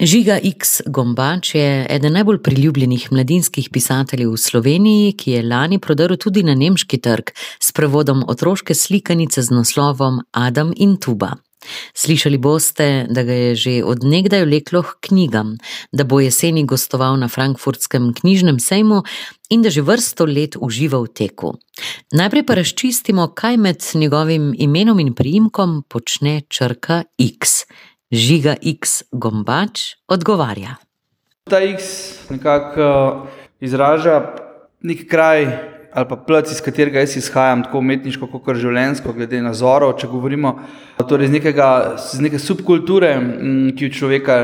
[0.00, 0.80] Žiga X.
[0.86, 6.54] Gombač je eden najbolj priljubljenih mladinskih pisateljev v Sloveniji, ki je lani prodrl tudi na
[6.56, 11.34] nemški trg s prevodom otroške slikanice z naslovom Adam in Tuba.
[11.94, 15.58] Slišali boste, da ga je že odnegdaj vleklo k knjigam,
[15.92, 19.02] da bo jeseni gostoval na frankfurtskem knjižnem sejmu
[19.50, 21.58] in da že vrsto let uživa v teku.
[22.16, 27.68] Najprej pa razčistimo, kaj med njegovim imenom in priimkom počne črka X.
[28.10, 30.76] Žiga X Gombač odgovarja.
[31.50, 31.84] Ta X
[32.30, 33.28] nekako uh,
[33.60, 34.34] izraža
[34.82, 35.46] nek kraj
[35.94, 39.92] ali pa plec, iz katerega jaz izhajam, tako umetniško, kot življenjsko, glede na zoro.
[39.98, 40.52] Če govorimo
[41.08, 44.36] torej iz, nekega, iz neke subkulture, mm, ki jo človeka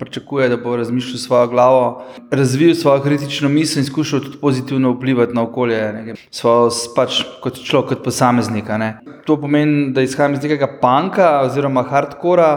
[0.00, 5.34] pričakuje, da bo razmišljal svojo glavo, razvil svojo kritično misel in skušal tudi pozitivno vplivati
[5.34, 8.78] na okolje, nekaj, svojo, pač kot človek, kot posameznika.
[8.78, 8.90] Ne.
[9.26, 12.50] To pomeni, da izhajam iz nekega panka oziroma hardcora,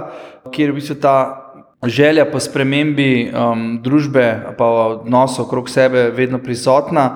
[0.52, 1.18] kjer je v bistvu ta
[1.84, 7.10] želja po spremembi um, družbe, pa odnosov okrog sebe, vedno prisotna.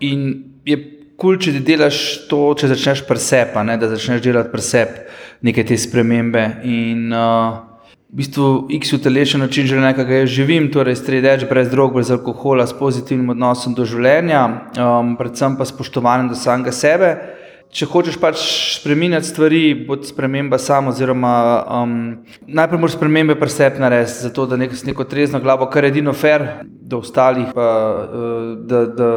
[0.00, 0.26] In
[0.66, 0.76] je
[1.20, 5.02] kul, cool, če ti delaš to, če začneš presep, da začneš delati presep
[5.46, 6.46] neke te spremembe.
[6.64, 7.69] In, uh,
[8.10, 12.10] v bistvu X utelešen način življenja, ki ga jaz živim, torej stredeč, brez drog, brez
[12.10, 14.40] alkohola, s pozitivnim odnosom do življenja,
[14.74, 17.12] um, predvsem pa spoštovanjem do samega sebe.
[17.70, 18.40] Če hočeš pač
[18.80, 21.94] spremenjati stvari, bo sprememba sama, oziroma um,
[22.50, 26.48] najprej moraš spremembe presep narediti, zato da nek, neko trezno glavo, kar je edino fair
[26.66, 27.68] do ostalih, pa
[28.10, 29.12] uh, da, da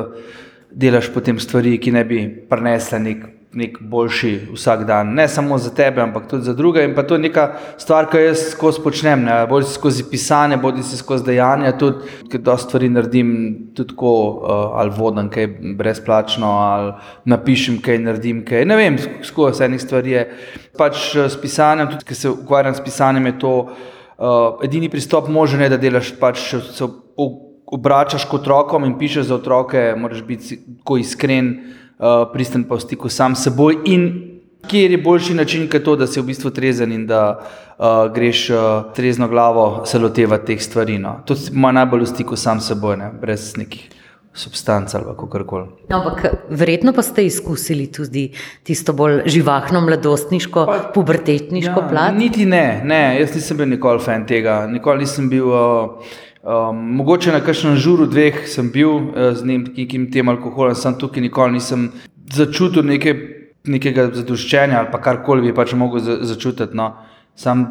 [0.69, 5.69] delaš potem stvari, ki ne bi prinesle nek nek boljši vsak dan, ne samo za
[5.75, 6.83] tebe, ampak tudi za druge.
[6.83, 7.45] In pa to je neka
[7.77, 11.75] stvar, ki jo jaz skozi počnem, ne bodi si skozi pisanje, bodi si skozi dejanja,
[11.77, 13.29] tudi ker dosta stvari naredim,
[13.75, 16.93] tudi tako uh, ali vodim kaj brezplačno, ali
[17.29, 18.65] napišem kaj, naredim kaj.
[18.65, 20.25] Ne vem, skozi enih stvari je.
[20.77, 25.29] Pač eh, s pisanjem, tudi ker se ukvarjam s pisanjem, je to uh, edini pristop
[25.29, 26.87] možen, je, da delaš pač se
[27.73, 31.53] obračaš kot otrokom in pišeš za otroke, moraš biti tako iskren.
[32.03, 33.79] Eh, pristen pa v stiku sam s seboj.
[33.87, 34.03] In
[34.67, 38.49] kje je boljši način, kot to, da si v bistvu trezen in da uh, greš
[38.49, 38.57] uh,
[38.95, 40.97] trezno glavo se lotevati teh stvari.
[40.99, 41.21] No.
[41.25, 43.11] To si ima najbolj v stiku sam s seboj, ne?
[43.21, 43.89] brez nekih.
[44.33, 45.67] Substanca ali kako koli.
[45.89, 48.31] No, ampak verjetno pa ste izkusili tudi
[48.65, 52.15] tisto bolj živahno, mladostniško, pa, pubertetniško ja, plat?
[52.17, 54.63] Niti ne, ne, jaz nisem bil nikoli fan tega.
[54.67, 55.53] Nikoli nisem bil.
[55.53, 56.09] Uh,
[56.43, 61.23] Um, mogoče na kakšnem žuru, dveh sem bil uh, z nekim tem alkoholom, sem tukaj
[61.23, 61.85] nikoli nisem
[62.35, 63.13] začutil neke,
[63.63, 66.75] nekega zadoščenja ali karkoli bi pač mogel za, začutiti.
[66.75, 66.89] No.
[67.39, 67.63] Sam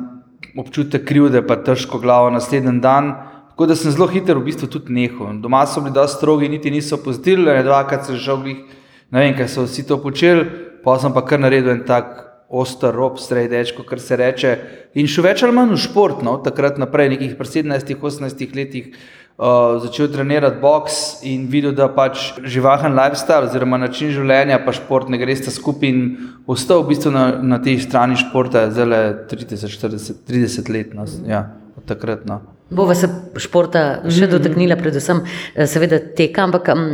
[0.57, 3.13] občutek krivde, pa težko glavo naslednji dan.
[3.53, 5.37] Tako da sem zelo hiter v bistvu tudi nehal.
[5.45, 9.53] Doma so bili dosti strogi, niti niso pozitili, ne dvakrat sem žal, ne vem, kaj
[9.53, 10.49] so vsi to počeli,
[10.81, 14.53] pa sem pa kar naredil en tak oster rob, sredečko, kar se reče.
[15.01, 20.11] In še več ali manj v šport, no, takrat naprej, nekih 17-18 letih, uh, začel
[20.13, 20.99] trenirati boks
[21.29, 25.89] in videl, da pač živahen lifestyle oziroma način življenja, pa šport ne gre sta skupaj
[25.89, 26.03] in
[26.47, 29.01] ostal v bistvu na, na tej strani športa zelo
[29.33, 30.93] 30-40 let.
[30.99, 31.47] No, ja,
[31.79, 32.27] od takrat.
[32.29, 32.43] No.
[32.73, 33.09] Bova se
[33.41, 34.35] športa še mhm.
[34.37, 36.69] dotaknila, predvsem eh, seveda teka, ampak.
[36.77, 36.93] Um,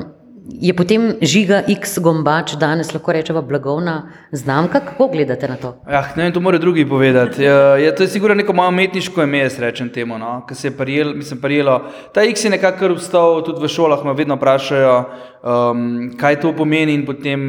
[0.49, 4.81] je potem žiga X gombač danes lahko rečemo blagovna znamka?
[4.81, 5.75] Kako gledate na to?
[5.91, 7.43] Ja, ne vem, to morajo drugi povedati.
[7.43, 10.47] Ja, je, to je sigurno neko malo umetniško ime, jaz rečem temu, no?
[10.49, 11.83] ki se je prijelo, mislim, prijelo.
[12.15, 14.97] Ta X je nekako vstal, tudi v šolah me vedno vprašajo,
[15.43, 15.85] um,
[16.17, 17.45] kaj to pomeni in potem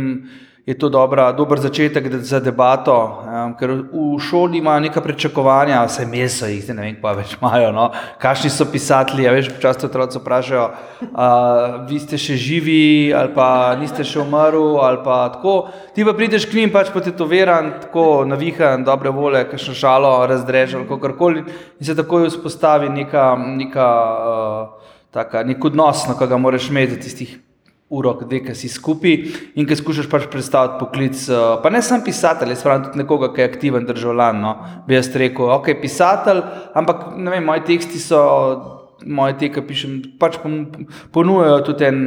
[0.69, 6.06] je to dobra, dober začetek za debato, um, ker v šoli imajo neka pričakovanja, vse
[6.06, 7.72] meso jih ne vem, pa več imajo.
[7.74, 7.88] No?
[8.22, 10.68] Kakšni so pisatelji, ja, veš, včasih otroci vprašajo,
[11.09, 15.56] uh, vi ste še živi ali pa niste še umrli ali pa tako.
[15.97, 20.90] Ti pa prideš k njim, pač potetoviran, tako navihan, dobre vole, kakšno šalo razdrež ali
[20.94, 23.91] kakorkoli in se takoj vzpostavi neka, neka,
[24.22, 27.40] uh, taka, nek odnos, na kaga moraš imeti tistih
[27.89, 29.16] uro, dve, ki si skupaj
[29.57, 31.22] in ki skušaš pač predstaviti poklic.
[31.29, 34.41] Eh, pa ne samo pisatelj, jaz pravim tudi nekoga, ki je aktiven državljan.
[34.44, 34.53] No.
[34.88, 36.44] Bi jaz rekel, ok, pisatelj,
[36.77, 38.22] ampak ne vem, moji teksti so,
[39.05, 40.38] moje te, ki pišem, pač
[41.15, 42.06] ponujajo tudi en,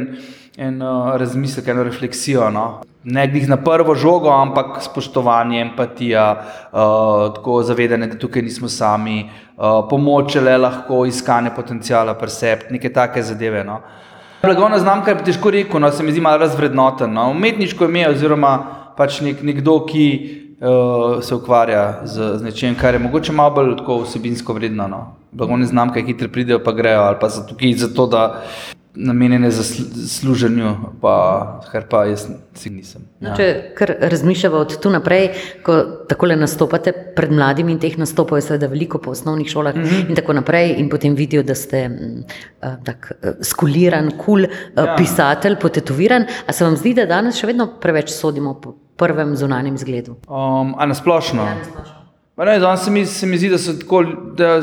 [0.61, 2.47] en uh, razmislek, eno refleksijo.
[2.53, 2.67] No.
[3.03, 6.23] Ne glih na prvo žogo, ampak spoštovanje, empatija,
[6.71, 12.93] uh, tako zavedanje, da tukaj nismo sami, uh, pomoč le lahko, iskanje potencijala, percept, neke
[12.95, 13.65] take zadeve.
[13.67, 13.81] No.
[13.81, 14.12] Uh,
[14.43, 17.13] Blagovna znamka je težko reči, no, se mi zdi malo razvrednoten.
[17.13, 17.29] No.
[17.31, 18.57] Umetniško ime, oziroma
[18.97, 20.07] pač nek, nekdo, ki
[20.59, 24.87] uh, se ukvarja z, z nečem, kar je mogoče malo bolj vsebinsko vredno.
[24.91, 24.99] No.
[25.31, 28.25] Blagovne znamke hitro pridejo, pa grejo, ali pa so tukaj zato, da
[28.95, 29.63] namenjene za
[30.07, 31.15] služenju, pa
[31.71, 33.01] kar pa jaz si nisem.
[33.19, 33.35] No, ja.
[33.35, 35.29] Če razmišljamo od tu naprej,
[35.65, 35.77] ko
[36.09, 39.83] tako le nastopate pred mladimi in teh nastopov je seveda veliko po osnovnih šolah mm
[39.83, 40.09] -hmm.
[40.09, 44.85] in tako naprej in potem vidijo, da ste uh, tak uh, skuliran, kul cool, uh,
[44.85, 44.95] ja.
[44.97, 49.77] pisatelj, potetoviran, a se vam zdi, da danes še vedno preveč sodimo po prvem zunanjem
[49.77, 50.11] zgledu?
[50.27, 51.43] Um, a nasplošno?
[52.37, 54.03] Ja, ne, danes se mi, se mi zdi, da, tako,
[54.37, 54.61] da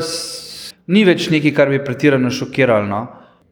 [0.87, 2.85] ni več nekaj, kar bi pretirano šokiralo.
[2.85, 3.07] No?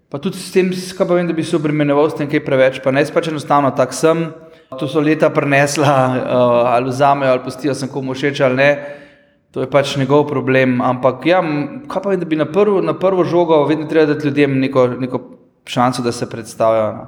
[0.10, 2.80] Pa tudi s tem, kaj pa vem, da bi se obremenjeval s tem, kaj preveč,
[2.82, 4.32] pa ne pač enostavno tak sem.
[4.80, 8.72] To so leta prenesla, uh, ali vzamejo, ali pustijo, sem komu všeč ali ne.
[9.54, 10.82] To je pač njegov problem.
[10.82, 11.44] Ampak, ja,
[11.90, 14.88] kaj pa vem, da bi na prvo, na prvo žogo vedno treba dati ljudem neko,
[14.98, 15.22] neko
[15.70, 16.92] šanso, da se predstavijo.
[16.98, 17.08] No.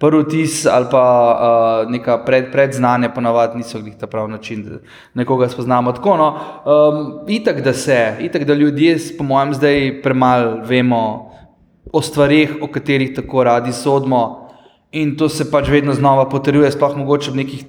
[0.00, 4.82] Prvi vtis ali pa uh, neka pred, predznanje, ponavadi niso jih ta pravi način, da
[5.14, 6.16] nekoga spoznamo tako.
[6.16, 6.28] No.
[6.66, 11.29] Um, itak, da se, itak, da ljudje, po mojem, zdaj premalo vemo
[11.92, 14.50] o stvarih, o katerih tako radi sodimo.
[14.92, 17.60] In to se pač vedno znova potrjuje, sploh mogoče v nekih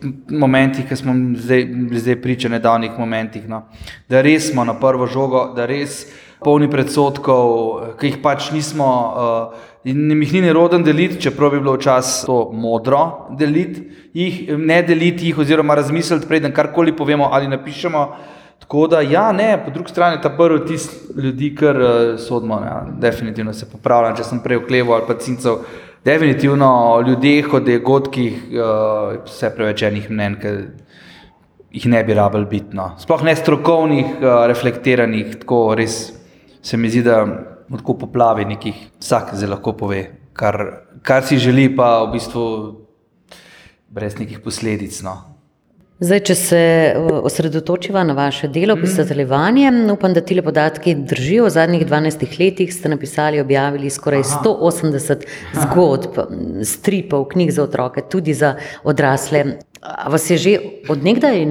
[0.42, 1.68] momentih, ki smo zdaj,
[2.02, 3.46] zdaj priča, nedavnih momentih.
[3.50, 3.68] No.
[4.10, 6.08] Da res smo na prvo žogo, da res
[6.42, 7.52] polni predsotkov,
[8.02, 12.40] ki jih pač nismo, uh, in jih ni neroden deliti, čeprav bi bilo včasih to
[12.58, 13.04] modro
[13.38, 13.86] deliti,
[14.18, 18.06] jih, ne deliti jih, oziroma razmisliti, preden karkoli povemo ali napišemo.
[18.62, 22.86] Tako da, ja, ne, po drugi strani ta prvi tisti ljudi, uh, eh, sodimo, ja,
[23.00, 25.66] definitivno se popravljam, če sem prej okleval ali pa cincov.
[26.06, 28.38] Definitivno o ljudeh, o dogodkih,
[29.26, 30.54] vse preveč enih mnen, ki
[31.78, 32.76] jih ne bi rabili biti.
[32.76, 32.92] No.
[32.98, 36.00] Sploh ne strokovnih, uh, reflektiranih, tako res
[36.62, 37.26] se mi zdi, da
[37.72, 40.04] lahko poplavi nekih, vsak zelo lahko pove,
[40.34, 40.62] kar,
[41.02, 42.46] kar si želi, pa v bistvu
[43.90, 45.02] brez nekih posledic.
[45.06, 45.31] No.
[46.02, 46.60] Zdaj, če se
[46.98, 48.82] osredotočiva na vaše delo, mhm.
[48.82, 51.46] pisateljevanje, upam, da ti le podatki držijo.
[51.46, 55.28] V zadnjih 12 letih ste napisali, objavili skoraj 180
[55.62, 56.18] zgodb,
[56.66, 59.44] stripov, knjig za otroke, tudi za odrasle.
[59.82, 60.58] A vas je že
[60.90, 61.46] odnegdaj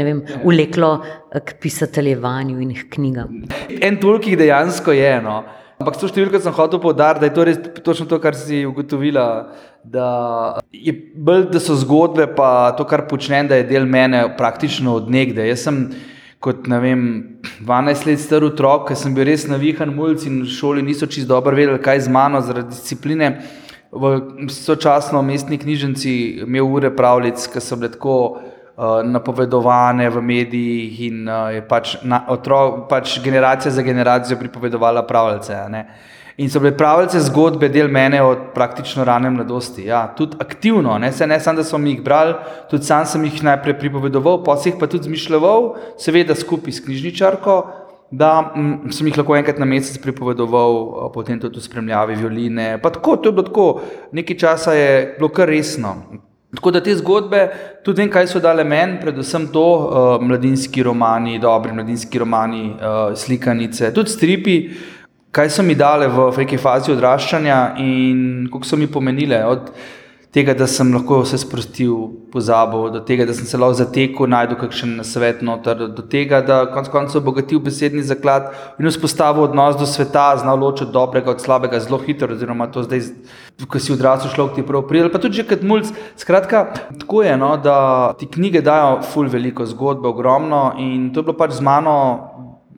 [0.44, 0.90] vleklo
[1.30, 3.44] k pisateljevanju in k knjigam?
[3.80, 5.14] En toliko jih dejansko je.
[5.22, 5.44] No.
[5.80, 8.66] Ampak s to številko sem hotel povdariti, da je to res točno to, kar si
[8.68, 9.24] ugotovila.
[9.80, 10.08] Da,
[10.76, 15.08] je, bolj, da so zgodbe, pa to, kar počnem, da je del mene praktično od
[15.08, 15.48] nekdaj.
[15.48, 15.78] Jaz sem
[16.44, 17.06] kot vem,
[17.64, 21.32] 12 let star otrok, ki sem bil res navihan, mulci in v šoli niso čisto
[21.32, 23.32] dobro vedeli, kaj z mano zaradi discipline.
[23.90, 24.12] V
[24.52, 26.12] sočasno mestni knjižnici
[26.44, 28.16] imel ure pravljic, ki so bile tako.
[28.80, 35.02] Eh, napovedovane v medijih in uh, je pač, na, otro, pač generacija za generacijo pripovedovala
[35.04, 35.58] pravljice.
[36.40, 39.84] In so bile pravljice zgodbe del mene od praktično rane mladosti.
[39.84, 42.32] Ja, tudi aktivno, ne, ne samo, da sem jih bral,
[42.70, 45.68] tudi sam sem jih najprej pripovedoval, potem pa tudi zmišljal,
[46.00, 47.58] seveda skupaj s knjižničarko.
[48.10, 52.16] Da m, mm, sem jih lahko enkrat na mesec pripovedoval, eh, potem tudi v spremljavi
[52.24, 52.72] violine.
[52.80, 53.68] Tako, to je bilo tako,
[54.16, 54.90] nekaj časa je
[55.20, 55.98] bilo kar resno.
[56.54, 57.44] Tako da te zgodbe,
[57.84, 63.12] tudi vem, kaj so dale meni, predvsem to, uh, mladinski romani, dobri mladinski romani, uh,
[63.14, 64.56] slikanice, tudi stripi,
[65.30, 69.44] kaj so mi dale v neki fazi odraščanja in kako so mi pomenile.
[69.46, 69.70] Od,
[70.30, 71.94] tega, da sem lahko vse sprostil,
[72.30, 76.60] pozabil, do tega, da sem se lahko zatekel, najdel kakšen svet noter, do tega, da
[76.70, 81.80] konec koncev obogatil besedni zaklad in vzpostavil odnos do sveta, znal ločiti dobrega od slabega
[81.82, 83.10] zelo hitro, oziroma to zdaj,
[83.66, 85.90] ko si odrasel človek, ti prav prijel, pa tudi že kot mulj.
[86.20, 86.64] Skratka,
[87.02, 91.38] tako je, no, da ti knjige dajo ful veliko zgodbe, ogromno in to je bilo
[91.38, 91.96] pač z mano.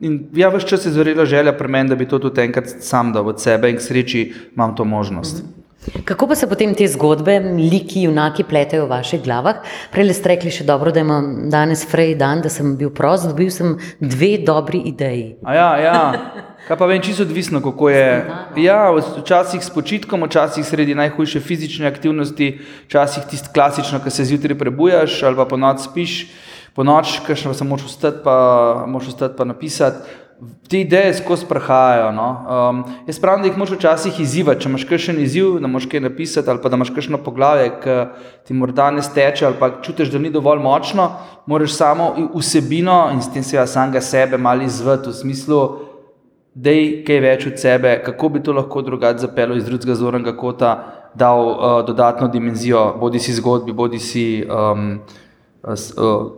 [0.03, 3.13] In ja, vse čas je zverila želja pri meni, da bi to tudi enkrat sam
[3.13, 4.23] dal od sebe in k sreči
[4.57, 5.45] imam to možnost.
[5.45, 5.62] -hmm.
[6.05, 9.65] Kako pa se potem te zgodbe, liki, junaki pletejo v vaših glavah?
[9.91, 13.51] Prej ste rekli še dobro, da imam danes frej dan, da sem bil prost, dobil
[13.51, 15.43] sem dve dobri ideji.
[15.43, 15.99] Ja, ja.
[16.69, 18.07] Kaj pa vem, čisto odvisno, kako je.
[18.63, 22.53] Ja, včasih s počitkom, včasih sredi najhujše fizične aktivnosti,
[22.87, 26.21] včasih tisto klasično, ki se zjutraj prebujaš ali pa po noč spiš,
[26.79, 28.39] po noč, ki še se moraš vstati pa,
[29.35, 30.22] pa napisati
[30.69, 32.13] te ideje skozi prahajajo.
[32.13, 32.29] No.
[32.71, 34.65] Um, jaz pravim, da jih moš včasih izzivati.
[34.65, 37.99] Če imaš kakšen izziv, da moš kaj napisati, ali pa da imaš kakšno poglavje, ki
[38.49, 41.11] ti morda ne steče, ali pa čutiš, da ni dovolj močno,
[41.47, 45.63] moraš samo vsebino in s tem seveda samega sebe malo izvati v smislu,
[46.55, 50.37] da je kaj več od sebe, kako bi to lahko drugače zapeljal iz drugega zornega
[50.37, 50.75] kota,
[51.15, 54.99] dal uh, dodatno dimenzijo, bodi si zgodbi, bodi si um,
[55.63, 55.75] uh,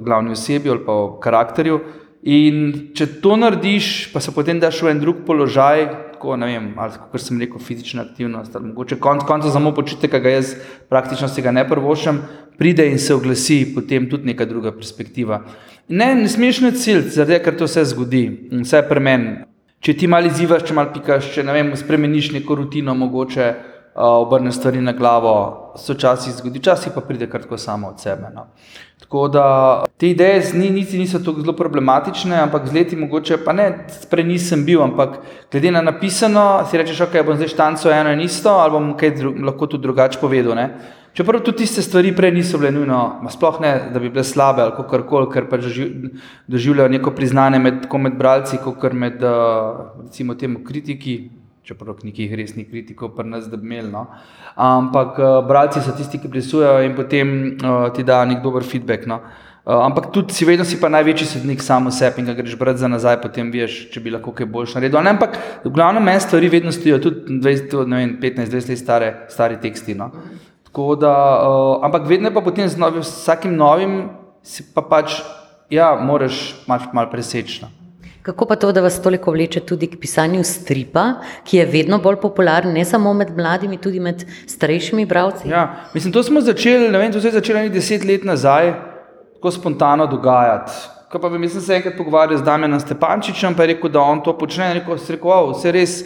[0.00, 1.80] glavni osebi ali pa karakterju.
[2.24, 2.60] In
[2.96, 5.82] če to narediš, pa se potem daš v en drug položaj,
[6.14, 10.14] tako ne vem, ali kot sem rekel, fizična aktivnost, ali mogoče konc konca samo počutek,
[10.14, 10.54] ki ga jaz
[10.88, 12.22] praktično se ga ne prvošam,
[12.56, 15.42] pride in se oglasi potem tudi neka druga perspektiva.
[15.88, 18.24] Ne, ne smeš ne cilj, zaradi ker to se zgodi,
[18.62, 19.28] vse je premen.
[19.84, 23.50] Če ti malo izzivaš, če malo pikaš, če ne vem, spremeniš neko rutino, mogoče
[23.94, 28.30] obrne stvari na glavo, se včasih zgodi, včasih pa pride kar tako samo od sebe.
[28.34, 28.46] No.
[29.00, 33.52] Tako da te ideje ni, niti niso tako zelo problematične, ampak z leti mogoče, pa
[33.52, 35.18] ne, prej nisem bil, ampak
[35.52, 39.14] glede na napisano, si rečeš, ok, bom zdaj štanco eno in isto, ali bom kaj
[39.16, 40.56] dru, lahko tudi drugače povedal.
[40.58, 40.68] Ne.
[41.14, 44.88] Čeprav tudi tiste stvari prej niso bile nujno, sploh ne, da bi bile slabe ali
[44.90, 45.68] kar koli, ker pač
[46.50, 49.22] doživljajo neko priznanje med, med bralci, kot med,
[50.02, 51.18] recimo, temu kritiki,
[51.64, 53.90] čeprav nekih resnih kritikov, pa nas da bi imeli.
[53.92, 54.06] No.
[54.54, 59.06] Ampak uh, bralci so tisti, ki prisujejo in potem uh, ti da nek dober feedback.
[59.08, 59.20] No.
[59.64, 62.82] Uh, ampak tudi si vedno si pa največji sodnik samo sebi in ga greš brati
[62.82, 65.00] za nazaj, potem veš, če bi lahko kaj boljš naredil.
[65.00, 69.96] Ne, ampak v glavnem meni stvari vedno stojijo, tudi 15-20 let stare, stari teksti.
[69.96, 70.10] No.
[71.00, 74.10] Da, uh, ampak vedno pa potem z novim, vsakim novim
[74.44, 75.22] si pa pač,
[75.72, 77.72] ja, moraš malo presečno.
[78.24, 81.02] Kako pa to, da vas toliko vleče tudi k pisanju stripa,
[81.44, 85.50] ki je vedno bolj popularen, ne samo med mladimi, tudi med starejšimi bralci?
[85.50, 88.72] Ja, mislim, to smo začeli, ne vem, to se je začelo nekaj deset let nazaj,
[89.34, 90.72] tako spontano dogajati.
[91.12, 94.24] Ko pa vem, sem se enkrat pogovarjal z Damienom Stepančičem, pa je rekel, da on
[94.24, 95.98] to počne, rekel, rekel, wow, vse res.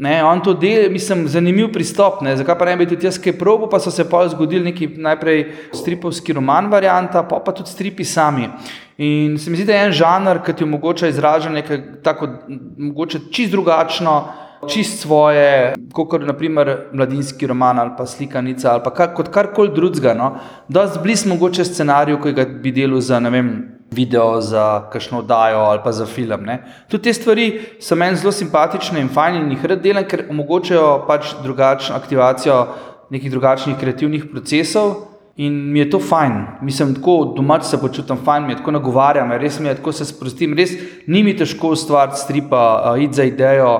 [0.00, 2.22] Ne, on to dela, mislim, zanimiv pristop.
[2.24, 4.86] Ne, zakaj pa ne bi tudi jaz kaj probo, pa so se pa zgodili neki
[4.96, 5.42] najprej
[5.76, 8.48] stripovski roman varianta, pa pa tudi stripi sami.
[8.96, 12.28] In se mi zdi, da je en žanr, ki ti omogoča izražati nekaj tako,
[12.78, 14.14] mogoče čist drugačno,
[14.72, 20.14] čist svoje, kot naprimer mladinski roman ali pa slikanica ali pa kar, kot karkoli drugega.
[20.14, 20.30] No.
[20.68, 23.52] Da je blizu mogoče scenariju, ki ga bi delal za ne vem.
[23.92, 26.46] Video za kakšno oddajo ali pa za film.
[26.88, 31.04] Tudi te stvari so meni zelo simpatične in fajn in jih rad delam, ker omogočajo
[31.08, 32.66] pač drugačno aktivacijo
[33.10, 35.10] nekih drugačnih kreativnih procesov.
[35.36, 36.32] In mi je to fajn,
[36.62, 40.52] mislim, tako domač se počutim fajn, mi tako nagovarjam, res mi je tako se sprostim,
[40.58, 40.74] res
[41.06, 43.70] ni mi težko ustvariti stripa, uh, iti za idejo.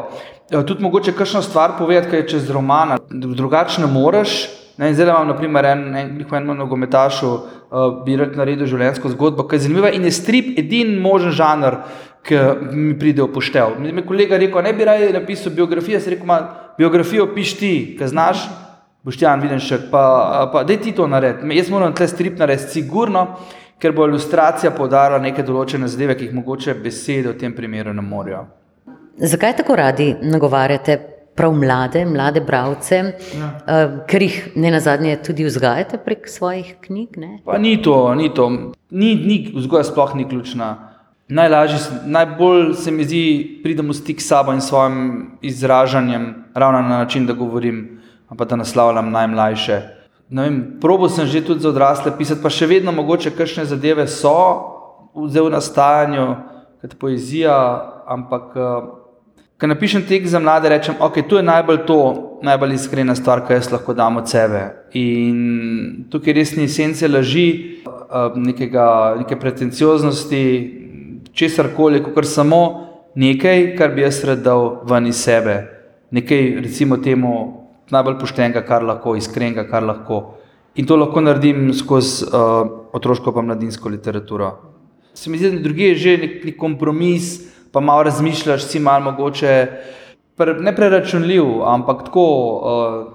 [0.55, 4.39] Uh, tudi mogoče kakšno stvar povedati, kaj je čez roman, drugače ne moreš.
[4.81, 7.35] Zdaj imam, na primer, en, en, en nogometašu,
[7.71, 11.81] uh, bi rad naredil življenjsko zgodbo, ki je zanimiva in je strip edini možen žanr,
[12.27, 12.41] ki
[12.73, 13.79] mi pride v poštev.
[13.81, 16.35] Mi je kolega rekel, ne bi raje napisal biografijo, jaz rekel,
[16.79, 18.49] biografijo piš ti, ki znaš.
[19.03, 21.57] Boštjan, vidiš, pa, pa da ti to naredi.
[21.57, 23.23] Jaz moram te strip narediti, sigurno,
[23.81, 28.05] ker bo ilustracija podarila neke določene zadeve, ki jih mogoče besede v tem primeru ne
[28.05, 28.45] morejo.
[29.17, 30.99] Zakaj tako radi nagovarjate
[31.41, 32.97] prav mlade, mlade bralce,
[33.33, 33.47] ja.
[33.49, 37.17] uh, ker jih ne na zadnje tudi vzgajate prek svojih knjig?
[37.59, 38.51] Ni to, ni to.
[38.91, 40.75] Ni, ni, vzgoja sploh ni ključna.
[41.33, 41.79] Najlažje,
[42.11, 43.23] najbolj se mi zdi,
[43.63, 48.01] pridemo v stik s sabo in svojim izražanjem, ravno na način, da govorim
[48.37, 49.81] pa da naslavljam najmlajše.
[50.81, 54.37] Probo sem že tudi za odrasle pisati, pa še vedno mogoče kakšne zadeve so
[55.15, 56.27] v nastajanju,
[56.83, 57.57] kot poezija,
[58.07, 58.55] ampak
[59.61, 62.01] ko napišem tek za mlade, rečem, ok, tu je najbolj to,
[62.43, 64.63] najbolj iskrena stvar, kar jaz lahko dam od sebe.
[64.97, 67.81] In tukaj res ni esence laži,
[68.41, 68.87] nekega,
[69.21, 70.45] neke pretencioznosti,
[71.37, 72.63] česar koli, kot samo
[73.21, 75.61] nekaj, kar bi jaz rad dal ven iz sebe.
[76.17, 77.35] Nekaj, recimo, temu
[77.93, 80.23] najbolj poštenega, kar lahko, iskrenega, kar lahko.
[80.81, 82.65] In to lahko naredim skozi uh,
[82.97, 84.51] otroško in mladinsko literaturo.
[85.15, 89.11] Se mi zdi, da drugi je že nek, nek kompromis, pa malo razmišljaš, si malo
[89.11, 89.67] mogoče
[90.37, 93.13] pre, ne preračunljiv, ampak tako uh,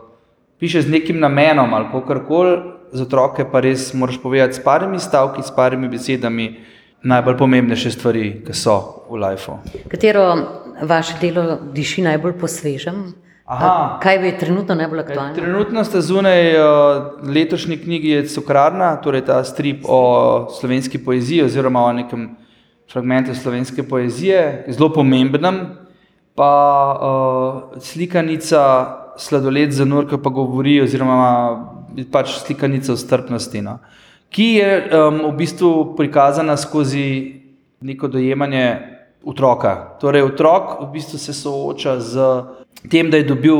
[0.59, 2.57] pišeš z nekim namenom ali kar koli,
[2.91, 6.55] za otroke pa res moraš povedati s parimi stavki, s parimi besedami
[7.03, 9.59] najbolj pomembnejše stvari, ki so v lifeu.
[9.91, 10.23] Katero
[10.81, 13.13] vaše delo diši najbolj po svežem?
[13.45, 13.99] Aha.
[14.01, 15.35] Kaj je trenutno najbolj aktualno?
[15.35, 16.55] Trenutno ste zunaj
[17.21, 22.31] letošnji knjigi Cukrarna, torej ta strip o slovenski poeziji oziroma o nekem
[22.91, 25.61] fragmentu slovenske poezije, zelo pomembnem,
[26.35, 26.51] pa
[26.95, 28.61] uh, slikanica
[29.17, 31.29] Sladoled za Nurka pa govori oziroma
[32.11, 33.77] pač slikanica o strpnosti, no,
[34.29, 37.07] ki je um, v bistvu prikazana skozi
[37.85, 38.65] neko dojemanje
[39.25, 39.95] otroka.
[40.01, 42.25] Torej, otrok v bistvu se sooča z
[42.91, 43.57] tem, da je dobil,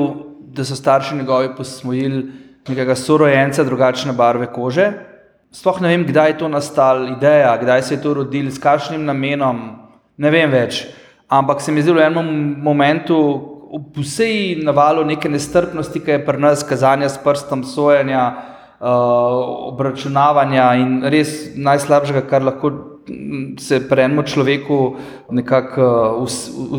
[0.56, 2.26] da so starši njegovi posvojili
[2.68, 4.92] nekega sorojenca drugačne barve kože.
[5.56, 9.06] Sploh ne vem, kdaj je to nastala ideja, kdaj se je to rodilo, s kakšnim
[9.08, 9.60] namenom,
[10.20, 10.82] ne vem več.
[11.32, 12.28] Ampak se mi zdi v enem
[12.60, 13.20] momentu,
[13.72, 18.26] v vsej navalu neke nestrpnosti, ki je pri nas kazanja s prstom, sojenja,
[18.84, 22.74] uh, obračunavanja in res najslabšega, kar lahko
[23.60, 24.96] se pri enem človeku
[25.32, 26.18] nekako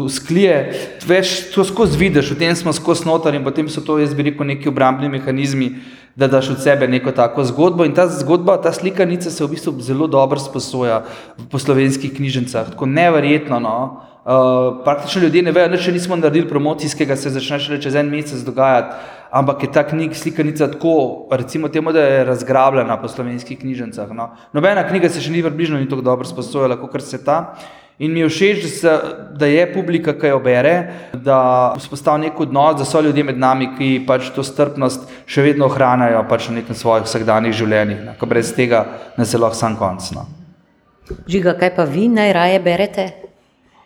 [0.06, 0.56] usklije.
[0.70, 4.14] Uh, Veš, to skozi vidiš, v tem smo skozi noter in potem so to, jaz
[4.14, 5.70] bi rekel, neki obrambni mehanizmi,
[6.16, 7.84] da daš od sebe neko tako zgodbo.
[7.84, 11.04] In ta zgodba, ta slikanica se v bistvu zelo dobro sposoja
[11.50, 13.60] po slovenskih knjižnicah, tako neverjetno.
[13.60, 13.76] No?
[14.26, 18.10] Uh, praktično ljudje ne vejo, da še nismo naredili promocijskega, se začne šele čez en
[18.10, 19.15] mesec dogajati.
[19.30, 24.12] Ampak je ta knjig, slikanica tako, recimo, temu, da je razgrabljena po slovenskih knjižnicah.
[24.14, 24.30] No.
[24.52, 27.56] Nobena knjiga se še ni vrbližno ni tako dobro sposojala, kot se ta.
[27.98, 28.94] In mi je všeč, da, se,
[29.40, 30.74] da je publika, ki jo bere,
[31.12, 31.38] da
[31.78, 36.20] vzpostavlja nek odnos, da so ljudje med nami, ki pač to strpnost še vedno ohranjajo
[36.28, 38.02] pač v nekem svojih vsakdanjih življenjih.
[38.10, 38.28] No.
[38.28, 38.84] Brez tega
[39.16, 40.12] ne se lahko sam konc.
[40.12, 40.28] No.
[41.24, 43.25] Žiga, kaj pa vi najraje berete?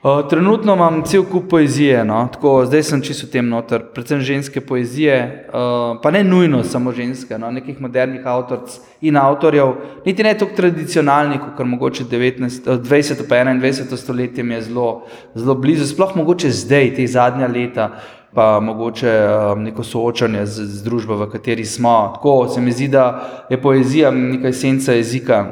[0.03, 2.29] Uh, trenutno imam cel kup poezije, no?
[2.33, 5.17] Tako, zdaj sem čisto tem noter, predvsem ženske poezije,
[5.49, 7.51] uh, pa ne nujno samo ženske, no?
[7.51, 9.75] nekih modernih avtoric in avtorjev,
[10.07, 13.21] niti ne tako tradicionalnih, kot mogoče 19, 20.
[13.53, 13.97] in 21.
[13.97, 15.05] stoletje mi je zelo,
[15.35, 17.91] zelo blizu, sploh mogoče zdaj, te zadnja leta,
[18.35, 22.13] pa mogoče um, neko soočanje z, z družbo, v kateri smo.
[22.17, 25.45] Tako se mi zdi, da je poezija neka esenca jezika,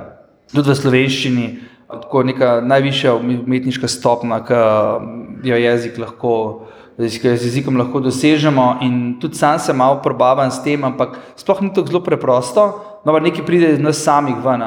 [0.54, 1.48] tudi v slovenščini
[1.88, 6.34] tako neka najvišja umetniška stopna, ki jo jezik lahko.
[6.98, 11.70] Z jezikom lahko dosežemo, in tudi sam sem malo probavan s tem, ampak sploh ni
[11.70, 12.64] tako zelo preprosto,
[13.06, 14.64] no, nekaj pride iz nas samih ven.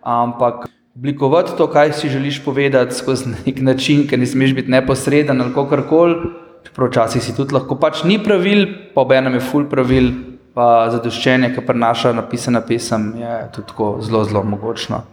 [0.00, 5.40] Ampak oblikovati to, kaj si želiš povedati skozi nek način, ki ne smeš biti neposreden
[5.40, 6.16] ali kako koli,
[6.64, 10.12] čeprav včasih si tudi lahko, pač ni pravil, pa ob enem je full pravil,
[10.56, 15.04] pa zadoščenje, ki prenaša napisana pesem, je tudi zelo, zelo mogočno.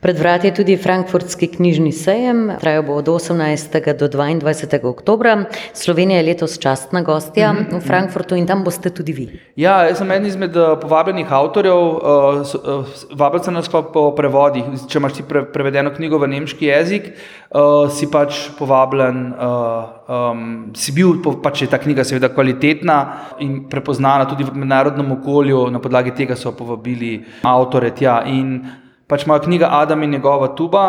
[0.00, 3.94] Pred vrati je tudi Frankfurtski knjižni sejem, trajal bo od 18.
[3.98, 4.86] do 22.
[4.86, 5.44] oktobra.
[5.74, 7.78] Slovenija je letos častna gostja mm -hmm.
[7.78, 9.28] v Frankfurtu in tam boste tudi vi.
[9.56, 14.64] Ja, jaz sem eden izmed eh, povabljenih avtorjev, uh, vabil sem nas pa po prevodih.
[14.88, 17.12] Če imaš ti pre, prevedeno knjigo v nemški jezik,
[17.50, 19.34] uh, si pač povabljen.
[19.34, 23.06] Uh, um, si bil, pač je ta knjiga seveda kvalitetna
[23.38, 28.22] in prepoznana tudi v mednarodnem okolju, na podlagi tega so povabili avtore tja.
[28.26, 28.62] In,
[29.08, 30.84] pač moja knjiga Adam in njegova tuba,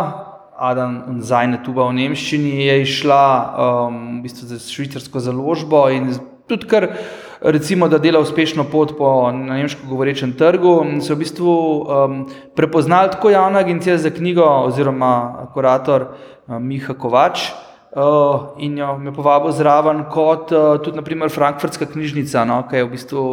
[0.60, 3.24] Adam in zajne tuba v Nemščini, je išla
[3.88, 6.12] um, v bistvu za švicarsko založbo in
[6.48, 6.92] tudi kar.
[7.40, 12.18] Recimo, da dela uspešno pot po nemško govorečem trgu, so v bistvu um,
[12.52, 17.46] prepoznali tako javna agencija za knjigo, oziroma kurator um, Miha Kovač,
[17.96, 22.86] uh, in jo me povabil zraven, kot uh, tudi naprimer Frankfurtska knjižnica, no, ki je
[22.86, 23.26] v bistvu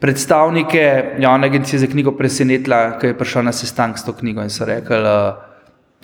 [0.00, 0.84] predstavnike
[1.18, 4.68] javne agencije za knjigo presenetila, ki je prišla na sestanek s to knjigo in so
[4.68, 5.48] rekli, uh,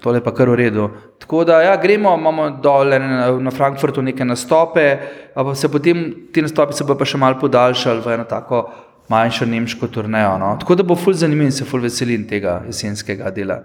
[0.04, 0.88] tole pa kar v redu.
[1.18, 2.98] Tako da ja, gremo, imamo dole
[3.40, 4.98] na Frankfurtu neke nastope,
[5.35, 8.66] pa se potem ti nastopi se bo pa še mal podaljšali v eno tako
[9.09, 10.37] manjšo nemško turnejo.
[10.38, 10.57] No.
[10.61, 13.62] Tako da bo ful zanimiv in se ful veselim tega jesenskega dela.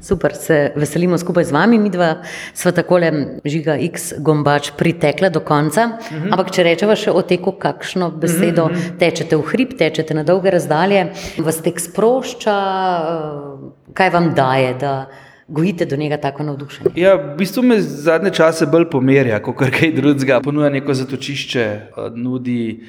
[0.00, 2.20] Super, se veselimo skupaj z vami, mi dva
[2.54, 3.10] sva takole
[3.44, 5.84] žiga X gombač pritekla do konca.
[5.84, 6.24] Uh mhm.
[6.24, 6.32] -huh.
[6.32, 8.88] Ampak če rečeva še o teku, kakšno besedo uh mhm, -huh.
[8.88, 8.98] Mhm.
[8.98, 12.56] tečete v hrib, tečete na dolge razdalje, vas tek sprošča,
[13.08, 15.06] eh, kaj vam daje, da
[15.48, 16.90] gojite do njega tako navdušenje?
[16.94, 20.40] Ja, v bistvu me zadnje čase bolj pomerja, kot kaj drugega.
[20.40, 22.80] Ponuja neko zatočišče, eh, nudi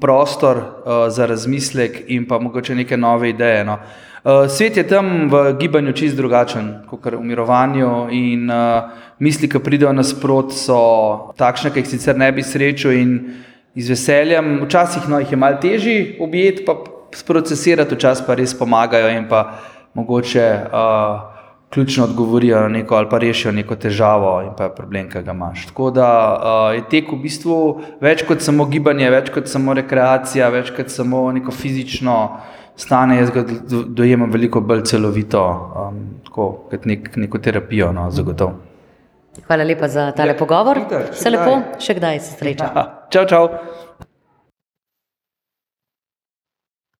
[0.00, 0.64] prostor uh,
[1.08, 3.64] za razmislek in pa mogoče neke nove ideje.
[3.64, 3.78] No.
[4.22, 9.58] Uh, svet je tam v gibanju čist drugačen, kot v mirovanju, in uh, misli, ki
[9.58, 10.78] pridejo nasprot, so
[11.34, 13.16] takšne, ki jih sicer ne bi srečal in
[13.74, 14.60] z veseljem.
[14.62, 16.78] Včasih no, jih je malo težje objeti, pa
[17.18, 19.58] sprocesirati, včasih pa res pomagajo in pa
[19.98, 20.48] mogoče.
[20.70, 21.32] Uh,
[21.72, 25.66] ključno odgovorijo na neko ali pa rešijo neko težavo in pa problem, ki ga imaš.
[25.66, 27.58] Tako da uh, je tek v bistvu
[28.00, 32.16] več kot samo gibanje, več kot samo rekreacija, več kot samo neko fizično
[32.76, 33.18] stanje.
[33.20, 33.44] Jaz ga
[33.88, 35.42] dojemam veliko bolj celovito,
[35.76, 38.52] um, tako, kot nek, neko terapijo, no, zagotovo.
[39.46, 40.78] Hvala lepa za tale ja, pogovor.
[41.12, 42.84] Vse lepo, še kdaj se srečamo.
[43.12, 43.48] Čau, čau.